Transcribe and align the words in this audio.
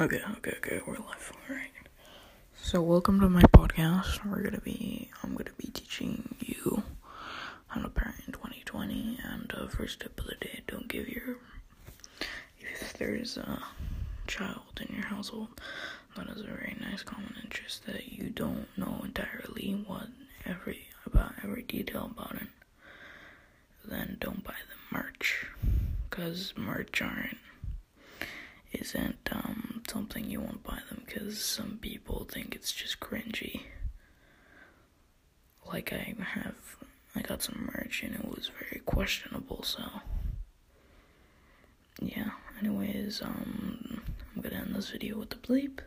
Okay, 0.00 0.20
okay, 0.36 0.52
okay, 0.58 0.80
we're 0.86 0.94
live. 0.94 1.32
Alright. 1.50 1.70
So 2.62 2.80
welcome 2.80 3.18
to 3.20 3.28
my 3.28 3.42
podcast. 3.42 4.24
We're 4.24 4.42
gonna 4.42 4.60
be 4.60 5.10
I'm 5.24 5.32
gonna 5.34 5.50
be 5.58 5.68
teaching 5.68 6.36
you 6.38 6.84
how 7.66 7.82
to 7.82 7.88
parent 7.88 8.20
in 8.24 8.32
twenty 8.32 8.62
twenty 8.64 9.18
and 9.24 9.52
uh, 9.56 9.66
first 9.66 9.98
tip 10.00 10.20
of 10.20 10.26
the 10.26 10.36
day, 10.36 10.60
don't 10.68 10.86
give 10.86 11.08
your 11.08 11.36
if 12.60 12.92
there's 12.94 13.36
a 13.38 13.60
child 14.28 14.80
in 14.80 14.94
your 14.94 15.06
household 15.06 15.48
that 16.16 16.28
has 16.28 16.40
a 16.40 16.44
very 16.44 16.76
nice 16.80 17.02
common 17.02 17.34
interest 17.42 17.84
that 17.86 18.12
you 18.12 18.30
don't 18.30 18.68
know 18.76 19.00
entirely 19.04 19.82
what 19.86 20.06
every 20.46 20.86
about 21.06 21.32
every 21.42 21.62
detail 21.62 22.10
about 22.16 22.36
it, 22.40 22.48
then 23.84 24.16
don't 24.20 24.44
buy 24.44 24.54
them 24.68 24.78
merch. 25.02 25.46
Cause 26.10 26.54
merch 26.56 27.02
aren't 27.02 27.38
isn't 28.72 29.28
um, 29.32 29.82
something 29.88 30.24
you 30.24 30.40
won't 30.40 30.62
buy 30.62 30.78
them 30.90 30.97
because 31.08 31.40
some 31.42 31.78
people 31.80 32.26
think 32.30 32.54
it's 32.54 32.72
just 32.72 33.00
cringy. 33.00 33.62
Like 35.66 35.92
I 35.92 36.14
have, 36.34 36.54
I 37.14 37.22
got 37.22 37.42
some 37.42 37.70
merch 37.74 38.02
and 38.02 38.14
it 38.14 38.24
was 38.28 38.50
very 38.58 38.80
questionable. 38.84 39.62
So 39.62 39.82
yeah. 42.00 42.30
Anyways, 42.60 43.22
um, 43.22 44.00
I'm 44.34 44.42
gonna 44.42 44.56
end 44.56 44.74
this 44.74 44.90
video 44.90 45.18
with 45.18 45.30
the 45.30 45.36
bleep. 45.36 45.80